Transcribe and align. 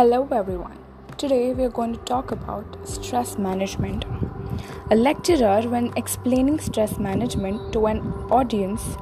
Hello, 0.00 0.26
everyone. 0.32 0.78
Today 1.18 1.52
we 1.52 1.62
are 1.64 1.76
going 1.78 1.92
to 1.92 2.02
talk 2.10 2.30
about 2.32 2.88
stress 2.88 3.36
management. 3.36 4.06
A 4.90 4.96
lecturer, 4.96 5.60
when 5.68 5.92
explaining 5.94 6.58
stress 6.58 6.98
management 6.98 7.74
to 7.74 7.84
an 7.84 7.98
audience, 8.30 8.96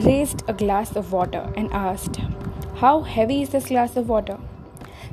raised 0.00 0.42
a 0.48 0.52
glass 0.52 0.94
of 0.94 1.10
water 1.10 1.50
and 1.56 1.72
asked, 1.72 2.18
How 2.74 3.00
heavy 3.00 3.40
is 3.40 3.48
this 3.48 3.68
glass 3.68 3.96
of 3.96 4.10
water? 4.10 4.38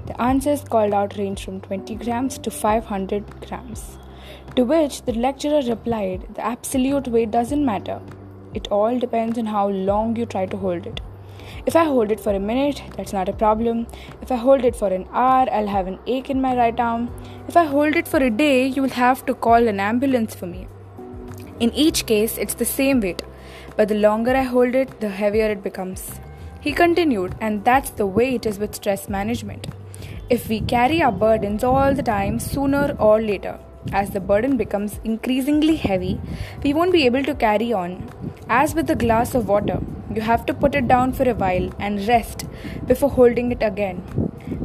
The 0.07 0.21
answers 0.21 0.65
called 0.65 0.93
out 0.93 1.17
ranged 1.17 1.45
from 1.45 1.61
20 1.61 1.95
grams 1.95 2.37
to 2.39 2.51
500 2.51 3.47
grams. 3.47 3.97
To 4.57 4.63
which 4.65 5.03
the 5.03 5.13
lecturer 5.13 5.61
replied, 5.61 6.27
The 6.35 6.45
absolute 6.45 7.07
weight 7.07 7.31
doesn't 7.31 7.63
matter. 7.63 8.01
It 8.53 8.67
all 8.67 8.99
depends 8.99 9.37
on 9.37 9.45
how 9.45 9.69
long 9.69 10.17
you 10.17 10.25
try 10.25 10.47
to 10.47 10.57
hold 10.57 10.85
it. 10.85 10.99
If 11.65 11.75
I 11.75 11.83
hold 11.83 12.11
it 12.11 12.19
for 12.19 12.33
a 12.33 12.39
minute, 12.39 12.81
that's 12.95 13.13
not 13.13 13.29
a 13.29 13.33
problem. 13.33 13.87
If 14.21 14.31
I 14.31 14.35
hold 14.35 14.63
it 14.63 14.75
for 14.75 14.87
an 14.87 15.07
hour, 15.11 15.47
I'll 15.51 15.67
have 15.67 15.87
an 15.87 15.99
ache 16.07 16.29
in 16.29 16.41
my 16.41 16.55
right 16.55 16.79
arm. 16.79 17.09
If 17.47 17.57
I 17.57 17.65
hold 17.65 17.95
it 17.95 18.07
for 18.07 18.17
a 18.17 18.29
day, 18.29 18.67
you 18.67 18.81
will 18.81 18.89
have 18.89 19.25
to 19.25 19.33
call 19.33 19.67
an 19.67 19.79
ambulance 19.79 20.35
for 20.35 20.45
me. 20.45 20.67
In 21.59 21.73
each 21.73 22.05
case, 22.05 22.37
it's 22.37 22.53
the 22.53 22.65
same 22.65 23.01
weight, 23.01 23.21
but 23.75 23.87
the 23.87 23.95
longer 23.95 24.35
I 24.35 24.43
hold 24.43 24.75
it, 24.75 24.99
the 25.01 25.09
heavier 25.09 25.49
it 25.49 25.61
becomes. 25.61 26.19
He 26.61 26.71
continued, 26.71 27.35
and 27.41 27.63
that's 27.63 27.89
the 27.91 28.05
way 28.05 28.35
it 28.35 28.45
is 28.45 28.59
with 28.59 28.75
stress 28.75 29.09
management. 29.09 29.67
If 30.29 30.47
we 30.47 30.61
carry 30.61 31.01
our 31.01 31.11
burdens 31.11 31.63
all 31.63 31.93
the 31.93 32.03
time, 32.03 32.39
sooner 32.39 32.95
or 32.99 33.21
later, 33.21 33.59
as 33.91 34.11
the 34.11 34.19
burden 34.19 34.57
becomes 34.57 34.99
increasingly 35.03 35.75
heavy, 35.75 36.19
we 36.63 36.73
won't 36.73 36.91
be 36.91 37.05
able 37.05 37.23
to 37.23 37.33
carry 37.33 37.73
on. 37.73 38.09
As 38.49 38.75
with 38.75 38.89
a 38.89 38.95
glass 38.95 39.35
of 39.35 39.47
water, 39.47 39.79
you 40.13 40.21
have 40.21 40.45
to 40.47 40.53
put 40.53 40.75
it 40.75 40.87
down 40.87 41.13
for 41.13 41.29
a 41.29 41.33
while 41.33 41.69
and 41.79 42.07
rest 42.07 42.45
before 42.87 43.09
holding 43.09 43.51
it 43.51 43.61
again. 43.61 43.97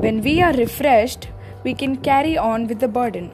When 0.05 0.21
we 0.23 0.41
are 0.41 0.53
refreshed, 0.53 1.29
we 1.63 1.75
can 1.75 1.97
carry 1.97 2.37
on 2.37 2.67
with 2.67 2.81
the 2.81 2.89
burden. 2.89 3.31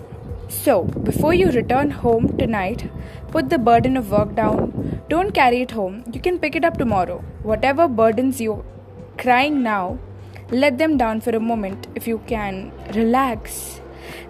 So, 0.48 0.84
before 0.84 1.32
you 1.34 1.50
return 1.50 1.90
home 1.90 2.36
tonight, 2.36 2.90
put 3.28 3.50
the 3.50 3.58
burden 3.58 3.96
of 3.96 4.10
work 4.10 4.34
down. 4.34 5.02
Don't 5.08 5.32
carry 5.32 5.62
it 5.62 5.70
home. 5.70 6.04
You 6.12 6.20
can 6.20 6.38
pick 6.38 6.56
it 6.56 6.64
up 6.64 6.76
tomorrow. 6.76 7.22
Whatever 7.42 7.86
burdens 7.86 8.40
you 8.40 8.64
crying 9.16 9.62
now, 9.62 9.98
let 10.50 10.78
them 10.78 10.96
down 10.96 11.20
for 11.20 11.30
a 11.30 11.40
moment 11.40 11.86
if 11.94 12.08
you 12.08 12.20
can. 12.26 12.72
Relax. 12.94 13.80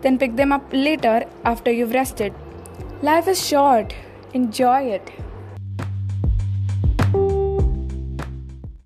Then 0.02 0.18
pick 0.18 0.36
them 0.36 0.52
up 0.52 0.64
later 0.72 1.24
after 1.44 1.70
you've 1.70 1.94
rested. 1.94 2.34
Life 3.02 3.28
is 3.28 3.46
short. 3.46 3.94
Enjoy 4.34 4.82
it. 4.82 5.10